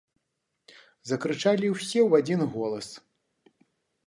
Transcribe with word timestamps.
-закрычалi 1.09 1.67
ўсе 1.75 1.99
ў 2.07 2.09
адзiн 2.21 2.41
голас. 2.55 2.87